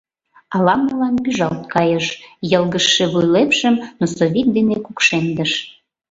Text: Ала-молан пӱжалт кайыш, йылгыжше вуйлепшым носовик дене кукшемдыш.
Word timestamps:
Ала-молан 0.55 1.15
пӱжалт 1.23 1.63
кайыш, 1.73 2.05
йылгыжше 2.51 3.05
вуйлепшым 3.11 3.75
носовик 3.99 4.47
дене 4.57 4.75
кукшемдыш. 4.85 5.51